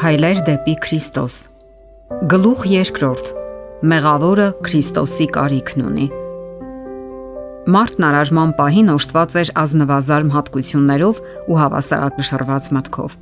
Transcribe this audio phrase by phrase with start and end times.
[0.00, 1.34] Քայլեր դեպի Քրիստոս։
[2.32, 3.26] Գլուխ երկրորդ։
[3.90, 6.06] Մեղավորը Քրիստոսի կարիքն ունի։
[7.74, 11.20] Մարդն առարժման պահին օժտված էր ազնվազարմ հատկություններով
[11.52, 13.18] ու հավասարակշռված մտքով։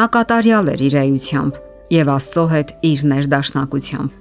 [0.00, 1.60] Նա կատարյալ էր իր էությամբ
[1.98, 4.18] եւ Աստծո հետ իր ներդաշնակությամբ։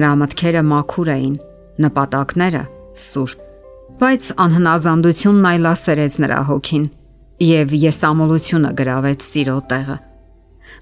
[0.00, 1.38] Նրա մտքերը մաքուր էին,
[1.84, 2.66] նպատակները
[3.04, 3.46] սուրբ,
[4.00, 6.92] բայց անհնազանդությունն այլասերեց նրա հոգին
[7.52, 10.02] եւ եսամոլությունը գրավեց սիրո տեղը։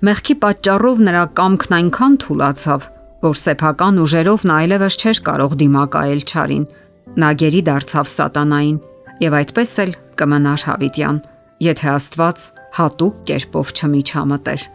[0.06, 2.86] Մեղքի պատճառով նրա կամքն այնքան թուլացավ,
[3.26, 6.64] որ սեփական ուժերով նա այլևս չէր կարող դիմակայել ճարին։
[7.16, 8.78] Նա գերի դարձավ սատանային
[9.24, 11.20] եւ այդպես էլ կմնար հավիտյան,
[11.66, 14.66] եթե Աստված հատուկ կերպով չմիջամտեր։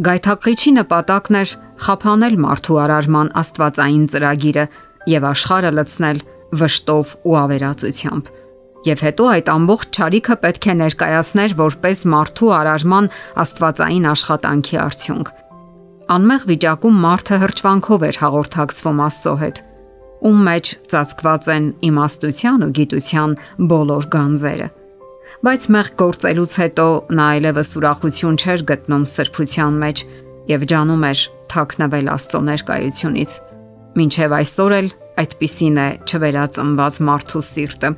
[0.00, 1.50] Գայթակղիչի նպատակն էր
[1.84, 4.64] խափանել մարդու արարման Աստվածային ծրագիրը
[5.10, 6.22] եւ աշխարհը լցնել
[6.60, 8.30] վշտով ու ավերածությամբ
[8.80, 13.08] Եվ հետո այդ ամբողջ ճարիքը պետք է ներկայացներ որպես մարդու արարման
[13.44, 15.32] աստվածային աշխատանքի արդյունք։
[16.10, 19.60] Անմեղ վիճակում մարդը հրճվանքով էր հաղորդակցվում Աստծո հետ,
[20.30, 23.36] ում մեջ ծածկված են իմաստության ու գիտության
[23.70, 24.68] բոլոր գանձերը։
[25.40, 26.86] Բայց մեղ գործելուց հետո
[27.20, 30.04] նա այլևս ուրախություն չէր գտնում սրբության մեջ
[30.50, 31.22] եւ ջանում էր
[31.52, 33.40] թաքնվել Աստծո ներկայությունից։
[34.00, 37.90] Մինչև այսօր էլ այդպիսին է չվերածնված մարդու սիրտը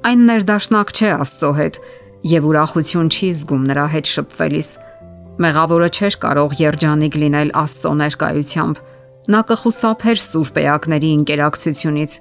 [0.00, 1.74] Այն ներդաշնակ չէ Աստծո հետ
[2.30, 4.70] եւ ուրախություն չի զգում նրա հետ շփվելիս։
[5.44, 8.80] Մեղավորը չէր կարող երջանիկ լինել Աստծո ներկայությամբ։
[9.34, 12.16] Նա կխուսափեր սուրբ էակների ինտերակցիոնից։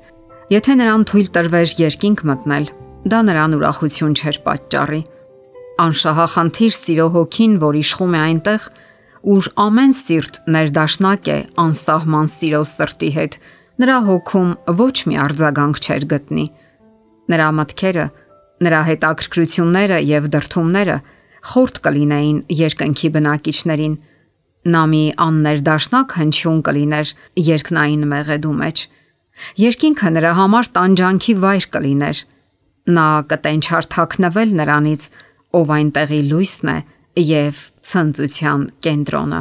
[0.51, 2.69] Եթե նրան թույլ տրվեր երկինք մտնել,
[3.15, 5.01] դա նրան ուրախություն չէր պատճառի։
[5.79, 8.63] Անշահախնդիր սիրո հոգին, որ իշխում է այնտեղ,
[9.39, 13.43] ուր ամեն սիրտ ներդաշնակ է անսահման սիրո սրտի հետ,
[13.79, 14.49] նրա հոգում
[14.83, 16.45] ոչ մի արձագանք չէր գտնի
[17.29, 18.05] Նրա մտքերը,
[18.65, 20.97] նրա հետաքրքրությունները եւ դրթումները
[21.49, 23.93] խորտ կլինեին երկնքի բնակիչներին։
[24.69, 27.11] Նա մի աններդաշնակ հնչյուն կլիներ
[27.49, 28.81] երկնային մեղեդու մեջ։
[29.63, 32.23] Երկինքը նրա համար տանջանքի վայր կլիներ։
[32.89, 35.05] Նա կտենչար թաքնվել նրանից,
[35.59, 36.77] ով այնտեղի լույսն է
[37.29, 39.39] եւ ցնծության կենտրոնը։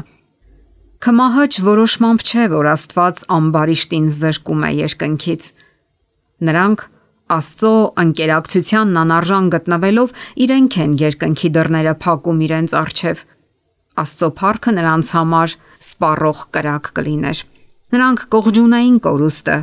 [0.98, 5.50] Կմահաճ որոշմամբ չէ, որ Աստված ամբարիշտին զրկում է երկնքից։
[6.48, 6.80] Նրանք
[7.28, 10.12] Աստծո անկերակցությանն անարժան գտնվելով
[10.44, 13.20] իրենք են երկնքի դռները փակում իրենց առջև։
[14.02, 15.56] Աստծո փառքը նրանց համար
[15.88, 17.42] սպառող կրակ կլիներ։
[17.92, 19.58] Նրանք կողջունային կորուստը,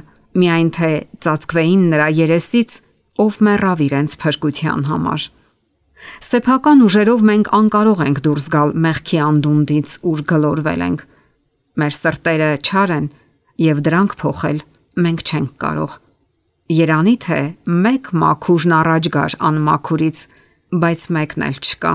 [0.46, 0.92] միայն թե
[1.25, 2.78] ծածկվեին նրա երեսից,
[3.25, 5.28] ով մեռավ իրենց փրկության համար։
[6.30, 11.06] Սեփական ուժերով մենք անկարող ենք դուրս գալ մեղքի անդունդից, ուր գլորվել ենք։
[11.81, 13.14] Մեր սրտերը չար են
[13.66, 14.66] եւ դրանք փոխել
[15.02, 16.02] մենք չենք կարող
[16.66, 17.40] Երանի թե
[17.70, 20.22] մեկ մաքուրն առաջ գար անմաքուրից,
[20.81, 21.92] բայց մեկն էլ չկա,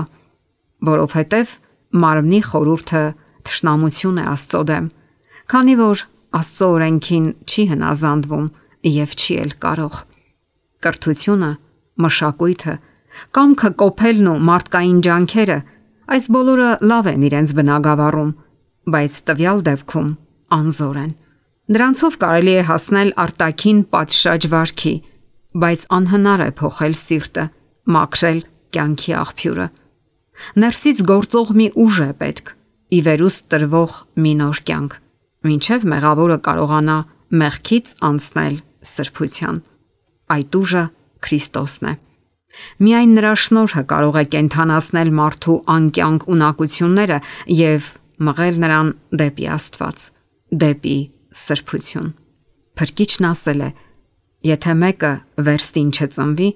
[0.87, 1.55] որովհետև
[2.03, 3.01] մարմնի խորուրդը
[3.49, 4.87] թշնամություն է Աստծո դեմ,
[5.51, 6.03] քանի որ
[6.39, 8.47] Աստծո օրենքին չի հնազանդվում
[8.91, 9.99] եւ չի էլ կարող։
[10.87, 11.51] Կրթությունը,
[12.05, 12.75] մշակույթը,
[13.35, 15.59] կամքը կոփելն ու մարդկային ջանքերը,
[16.15, 18.31] այս բոլորը լավ են իրենց բնագավառում,
[18.95, 20.09] բայց տվյալ դեպքում
[20.61, 21.11] անզոր են։
[21.71, 24.91] Նրանցով կարելի է հասնել արտաքին պատշաճ վարքի,
[25.63, 27.45] բայց անհնար է փոխել սիրտը,
[27.95, 28.41] մաքրել
[28.75, 29.67] կյանքի աղբյուրը։
[30.63, 32.51] Ներսից գործող մի ուժ է պետք՝
[32.91, 33.95] ի վերուստ տրվող
[34.25, 34.97] մի նոր կյանք,
[35.51, 36.97] ինչև մեղավորը կարողանա
[37.39, 38.59] մեղքից անցնել
[38.91, 39.63] սրբության։
[40.35, 40.83] Այդ ուժը
[41.23, 41.95] Քրիստոսն է։
[42.83, 47.23] Միայն նրա շնորհը կարող է կենթանացնել մարդու անկյանք ունակությունները
[47.61, 47.89] եւ
[48.27, 48.93] մղել նրան
[49.23, 50.07] դեպի Աստված,
[50.51, 50.99] դեպի
[51.31, 52.11] սրբություն։
[52.77, 53.69] Փրկիչն ասել է.
[54.51, 55.11] Եթե մեկը
[55.47, 56.49] վերստին չծնվի,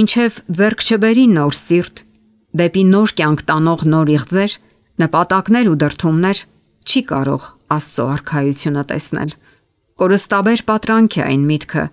[0.00, 2.02] ինչև ձեռք չբերի նոր սիրտ,
[2.60, 4.52] դեպի նոր կյանք տանող նոր իղձեր,
[5.04, 6.38] նպատակներ ու դրթումներ,
[6.84, 9.30] չի կարող Աստծո արխայությունը տեսնել։
[10.00, 11.84] Կորստաբեր պատրանք է այն միտքը,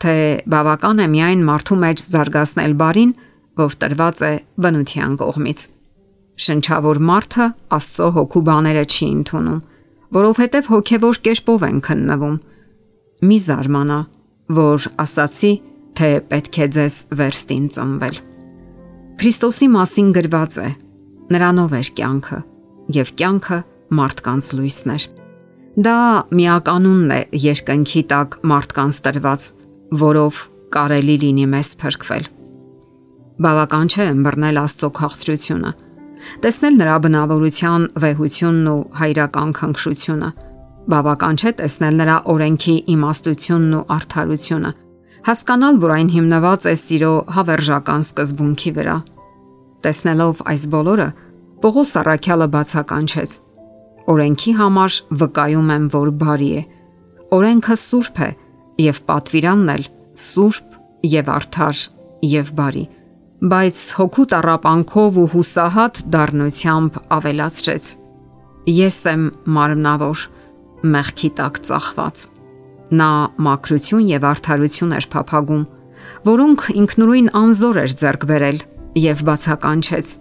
[0.00, 0.14] թե
[0.52, 3.12] բավական է միայն մարդու մեջ զարգացնել բարին,
[3.60, 4.32] որ տրված է
[4.64, 5.64] բնության կողմից։
[6.40, 7.46] Շնչավոր մարդը
[7.76, 9.60] Աստծո հոգու բաները չի ընդունում
[10.14, 12.36] որովհետև հոգևոր կերպով են քննվում։
[13.30, 13.98] Մի զարմանա,
[14.56, 15.52] որ ասացի,
[15.98, 18.16] թե պետք է ձեզ վերստին ծնվել։
[19.20, 20.68] Քրիստոսի մասին գրված է.
[21.30, 22.38] Նրանով էր կյանքը,
[22.96, 23.58] եւ կյանքը
[24.00, 25.04] մարդկանց լույսն էր։
[25.86, 25.98] Դա
[26.34, 29.46] միականունն է երկնքի տակ մարդկանց տրված,
[30.00, 30.40] որով
[30.74, 32.26] կարելի լինի մեզ փրկվել։
[33.40, 35.70] Բավական չէ ըմբռնել Աստծո քաղցրությունը
[36.44, 40.30] տեսնել նրա բնավորության վեհությունն ու հայրական քնքշությունը։
[40.90, 44.70] Բավական չէ տեսնել նրա օրենքի իմաստությունն ու արդարությունը,
[45.28, 48.96] հասկանալ, որ այն հիմնված է սիրո հավերժական սկզբունքի վրա։
[49.84, 51.08] Տեսնելով այս բոլորը,
[51.60, 53.30] Պողոս Արաքյալը բացականչեց.
[54.10, 56.62] Օրենքի համար վկայում եմ, որ բարի է։
[57.36, 58.30] Օրենքը սուրբ է
[58.80, 59.84] եւ պատվիրանն էլ
[60.24, 60.80] սուրբ
[61.20, 61.84] եւ արդար
[62.30, 62.84] եւ բարի
[63.40, 67.86] բայց հոգու տարապանքով ու հուսահատ դառնությամբ ավելացրեց.
[68.68, 69.22] Ես եմ
[69.56, 70.24] մարմնավոր,
[70.84, 72.24] մեղքի տակ ծախված։
[73.00, 73.12] Նա
[73.46, 75.62] մակրություն եւ արդարություն էր փափագում,
[76.28, 78.60] որոնք ինքնուրույն անզոր էր ձեռք բերել
[79.00, 80.12] եւ բացականչեց.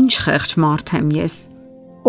[0.00, 1.38] Ինչ խեղճ մարդ եմ ես,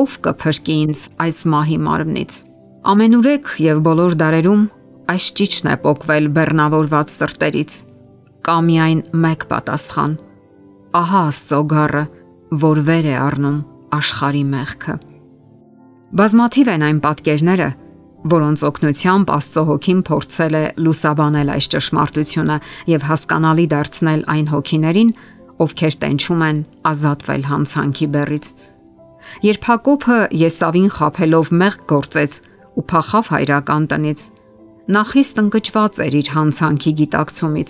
[0.01, 2.41] ով կփրկի ինձ այս մահի մարմնից։
[2.89, 4.65] Ամենուրեք եւ բոլոր դարերում
[5.11, 7.79] այս ճիճն է փոկվել բեռնավորված սրտերից։
[8.41, 10.19] Կա միայն մեկ պատասխան
[10.91, 12.01] ահա Աստծո գառը,
[12.61, 13.59] որ վեր է առնում
[13.95, 14.95] աշխարի մեղքը։
[16.19, 17.67] Բազմաթիվ են այն պատկերները,
[18.31, 22.57] որոնց օգնությամբ Աստծո հոգին փորձել է լուսաբանել այս ճշմարտությունը
[22.91, 25.13] եւ հասկանալի դարձնել այն հոգիներին,
[25.63, 26.59] ովքեր տենչում են
[26.91, 28.51] ազատվել հանցանքի բեռից։
[29.47, 32.37] Երբ Հակոբը Եսավին խափելով մեղք գործեց
[32.75, 34.21] ու փախավ հայրական տնից,
[34.91, 37.69] նա խիստ ընկճված էր իր հանցանքի գիտակցումից։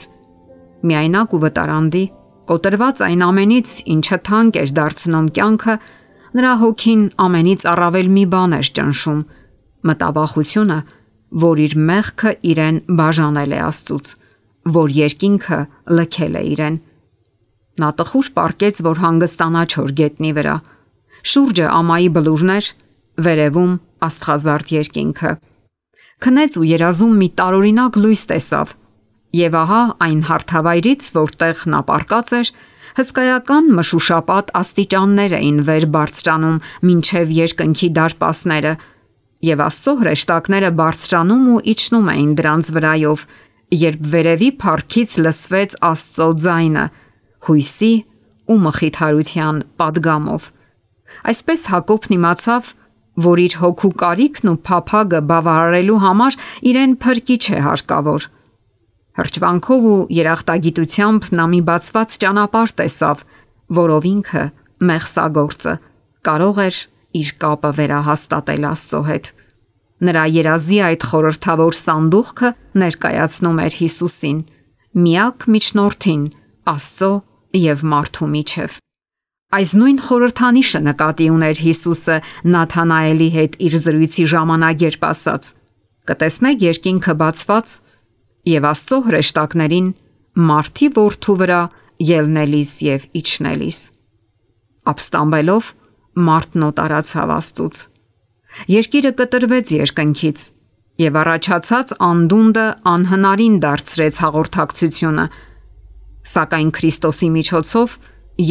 [0.89, 2.03] Միայնակ ու վտարանդի
[2.51, 5.75] Կոտրված այն ամենից, ինչը թանկ էր դարձնում կյանքը,
[6.36, 9.21] նրա հոգին ամենից առավել մի բան էր ճնշում՝
[9.88, 10.80] մտավախությունը,
[11.44, 14.12] որ իր մեղքը իրեն բաժանել է Աստծուց,
[14.75, 15.59] որ երկինքը
[15.95, 16.75] լքել է իրեն։
[17.80, 20.57] Նա տխուր պարկեց, որ հանգստանա չոր գետնի վրա։
[21.31, 22.65] Շուրջը ամայի բլուրներ,
[23.31, 23.74] վերևում
[24.12, 25.31] աստղազարդ երկինքը։
[26.21, 28.75] Քնեց ու երազում մի տարօրինակ լույս տեսավ
[29.31, 32.49] Եվ ահա այն հարթավայրից, որտեղ նա պարկած էր,
[32.97, 36.57] հսկայական մշուշապատ աստիճաններ էին վեր բարձրանում
[36.87, 38.73] մինչև երկնքի դարպասները,
[39.41, 43.23] եւ Աստծո հրեշտակները բարձրանում ու իջնում էին դրանց վրայով,
[43.81, 46.83] երբ վերևի парքից լսվեց Աստծո ձայնը՝
[47.47, 47.93] հույսի
[48.51, 50.51] ու մխիթարության падգամով։
[51.31, 52.69] Այսպես Հակոբն իմացավ,
[53.21, 56.37] որ իր հոգու կարիքն ու փափագը բավարարելու համար
[56.71, 58.27] իրեն փրկիչ է հարկավոր։
[59.19, 63.23] Հրճվանքով ու երախտագիտությամբ նա մի բացված ճանապարհ տեսավ,
[63.81, 64.43] որով ինքը
[64.91, 65.73] մեղսագործը
[66.27, 66.77] կարող էր
[67.21, 69.31] իր կապը վերահաստատել Աստծո հետ։
[70.01, 72.49] Նրա երազի այդ խորհրդավոր սանդուղքը
[72.81, 74.39] ներկայացնում էր Հիսուսին,
[75.01, 76.23] միակ միջնորդին
[76.71, 77.11] Աստծո
[77.61, 78.79] եւ մարդու միջև։
[79.51, 82.17] Այս նույն խորհրդանիշը նկատի ուներ Հիսուսը
[82.55, 85.49] Նաթանաելի հետ իր զրույցի ժամանակ երբ ասաց.
[86.07, 87.73] Կտեսնեք երկինքը բացված
[88.47, 89.91] եւ Աստծո հրեշտակներին
[90.51, 91.61] մարտի ворթու վրա
[92.01, 93.79] ելնելիս եւ իջնելիս։
[94.91, 95.67] Ապստամբելով
[96.27, 97.83] մարտն օտարաց հավաստուց։
[98.71, 100.39] Երկիրը կտրվեց երկնքից
[101.01, 105.25] եւ առաջացած անդունդը անհնարին դարձրեց հաղորդակցությունը։
[106.31, 107.95] Սակայն Քրիստոսի միջոցով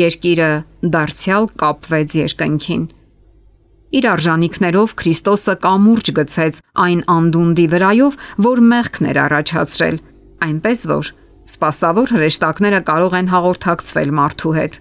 [0.00, 0.50] երկիրը
[0.94, 2.82] դարձյալ կապվեց երկնքին։
[3.90, 9.96] Իր արժանինքներով Քրիստոսը կամուրջ գցեց այն անդունդի վրայով, որ մեղքն էր առաջացրել,
[10.46, 11.10] այնպես որ
[11.50, 14.78] սпасավոր հրեշտակները կարող են հաղորդակցվել մարդու հետ։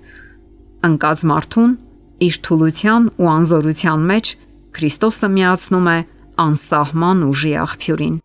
[0.90, 1.74] Ընկած մարդուն
[2.30, 4.34] իր թուլության ու անզորության մեջ
[4.78, 6.00] Քրիստոսը միացնում է
[6.46, 8.16] անսահման ուժի աղբյուրին։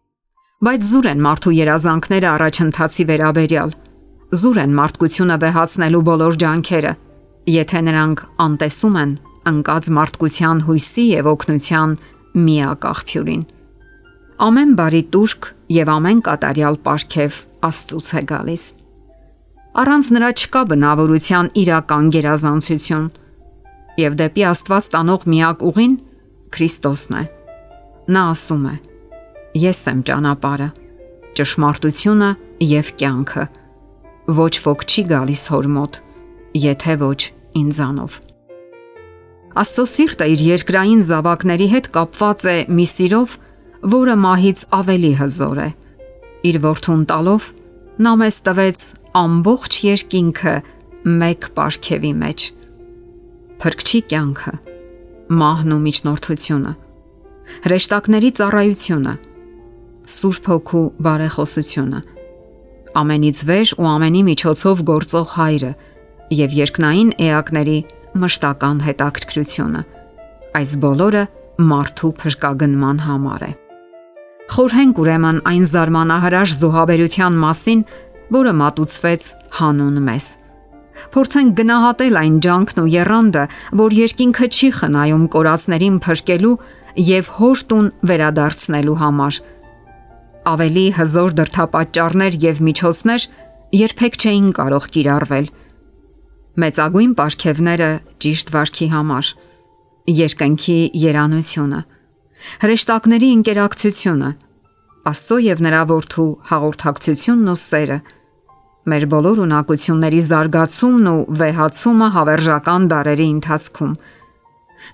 [0.64, 3.70] Բայց զուր են մարդու երազանքները առաջընթացի վերաբերյալ։
[4.34, 6.92] Զուր են մարդկությունը վեհացնելու բոլոր ջանքերը,
[7.54, 9.12] եթե նրանք անտեսում են
[9.50, 11.98] անկած մարդկության հույսի եւ օգնության
[12.44, 13.42] միակ աղբյուրին։
[14.44, 17.36] Ամեն բարի տուրք եւ ամեն կատարյալ պարգև
[17.68, 18.64] Աստծուց է գալիս։
[19.84, 23.06] Առանց նրա չկա բնավորության իրական գերազանցություն
[24.00, 25.94] եւ դեպի Աստված տանող միակ ուղին
[26.54, 27.24] Քրիստոսն է։
[28.14, 28.74] Նա ասում է.
[29.64, 30.68] Ես եմ ճանապարհը,
[31.38, 32.30] ճշմարտությունը
[32.74, 33.48] եւ կյանքը։
[34.38, 35.98] Ոչ ոք չի գալիս հոր մոտ,
[36.68, 37.20] եթե ոչ
[37.64, 38.22] ինձանով։
[39.54, 43.34] Աստծո սիրտը իր երկրային զավակների հետ կապված է մի սիրով,
[43.92, 45.68] որը մահից ավելի հզոր է։
[46.50, 47.46] Իր որդուն տալով
[48.02, 48.82] նա մեզ տվեց
[49.20, 50.54] ամբողջ երկինքը
[51.22, 52.48] մեկ պարքևի մեջ։
[53.62, 54.54] Փրկչի կյանքը,
[55.38, 56.72] մահն ու միջնորդությունը,
[57.64, 59.16] հրեշտակների ծառայությունը,
[60.14, 62.00] Սուրբ Հոգու բարեխոսությունը,
[62.98, 65.74] ամենից վեր ու ամենի միջոցով գործող Հայրը
[66.42, 67.78] եւ երկնային էակների
[68.22, 69.82] մշտական հետաքրքրությունը։
[70.54, 71.24] Այս բոլորը
[71.70, 73.52] մարդու փրկագնման համար է։
[74.54, 77.84] Խորհենք ուրեմն այն զարմանահրաշ զոհաբերության մասին,
[78.34, 79.28] որը մատուցվեց
[79.58, 80.26] հանուն մեզ։
[81.14, 83.44] Փորձենք գնահատել այն ջանքն ու երանդը,
[83.80, 86.54] որ երկինքը չի խնայում կորածներին փրկելու
[87.08, 89.40] եւ հորտուն վերադարձնելու համար։
[90.54, 93.26] Ավելի հզոր դրթապաճառներ եւ միջոցներ
[93.74, 95.46] երբեք չէին կարող կիրառվել
[96.62, 97.90] մեծագույն ապարքևները
[98.24, 99.30] ճիշտ վարքի համար,
[100.14, 101.80] երկնքի երանությունը,
[102.64, 104.32] հրեշտակների ինտերակցիոնը,
[105.04, 107.96] Աստծո եւ նրա որդու հաղորդակցությունն ու սերը,
[108.88, 113.92] մեր բոլոր ունակությունների զարգացումն ու վեհացումը հավերժական դարերի ընթացքում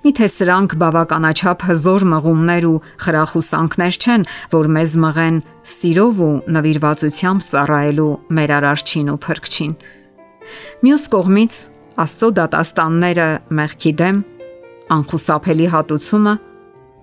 [0.05, 5.41] Միթե սրանք բավականաչափ հզոր մղումներ ու խրախուսանքներ չեն, որ մեզ մղեն
[5.75, 9.75] սիրով ու նվիրվածությամբ ծառայելու մեր արարչին ու փրկչին։
[10.85, 11.59] Մյուս կողմից
[12.01, 13.27] Աստծո դատաստանները
[13.59, 14.21] մեղքի դեմ
[14.95, 16.35] անխուսափելի հատուցումը,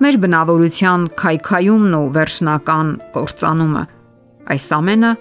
[0.03, 3.83] մեր բնավորության քայքայումն ու վերջնական կործանումը։
[4.53, 5.11] Այս ամենը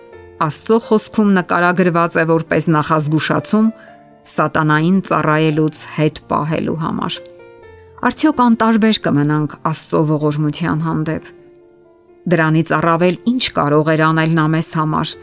[0.46, 3.68] Աստծո խոսքում նկարագրված է որպես նախազգուշացում
[4.36, 7.18] սատանային ծառայելուց հետ պահելու համար։
[8.06, 11.30] Արդյոք անտարբեր կմնանք Աստծո ողորմության հանդեպ։
[12.26, 15.14] Դրանից առավել ինչ կարող էր անել նա մեզ համար։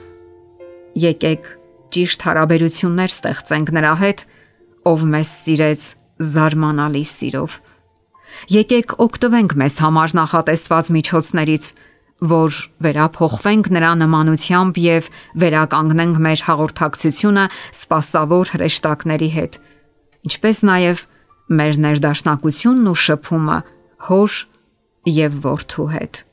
[1.04, 1.52] Եկեք
[1.94, 4.26] ճիշտ հարաբերություններ ստեղծենք նրա հետ,
[4.90, 5.82] ով մեզ սիրեց
[6.34, 7.58] զարմանալի սիրով։
[8.54, 11.66] Եկեք օգտվենք մեզ համար նախատեսված միջոցներից,
[12.24, 15.10] որ վերափոխվենք նրա նմանությամբ եւ
[15.44, 17.46] վերականգնենք մեր հաղորդակցությունը
[17.84, 19.58] սпасավոր հրեշտակների հետ,
[20.30, 21.04] ինչպես նաեւ
[21.60, 23.58] մեր ներդաշնակությունն ու շփումը
[24.08, 24.38] հոր
[25.20, 26.24] եւ որդու հետ։